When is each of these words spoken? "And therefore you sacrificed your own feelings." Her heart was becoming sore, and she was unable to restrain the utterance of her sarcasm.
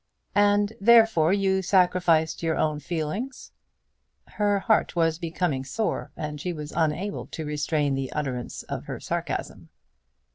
"And 0.33 0.73
therefore 0.81 1.31
you 1.31 1.61
sacrificed 1.61 2.41
your 2.41 2.57
own 2.57 2.79
feelings." 2.79 3.51
Her 4.25 4.57
heart 4.61 4.95
was 4.95 5.19
becoming 5.19 5.63
sore, 5.63 6.11
and 6.17 6.41
she 6.41 6.53
was 6.53 6.73
unable 6.75 7.27
to 7.27 7.45
restrain 7.45 7.93
the 7.93 8.11
utterance 8.11 8.63
of 8.63 8.85
her 8.85 8.99
sarcasm. 8.99 9.69